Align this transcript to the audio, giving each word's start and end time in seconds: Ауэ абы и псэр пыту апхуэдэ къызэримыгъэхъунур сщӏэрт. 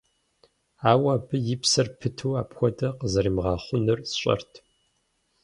Ауэ 0.91 1.09
абы 1.15 1.37
и 1.53 1.55
псэр 1.61 1.87
пыту 1.99 2.33
апхуэдэ 2.41 2.87
къызэримыгъэхъунур 2.99 3.99
сщӏэрт. 4.11 4.51